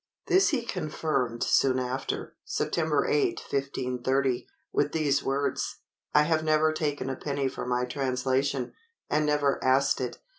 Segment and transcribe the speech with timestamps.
[0.25, 2.75] This he confirmed soon after, (Sept.
[2.79, 5.75] 8, 1530,) with these words,
[6.11, 8.73] "I have never taken a penny for my translation,
[9.11, 10.17] and never asked it."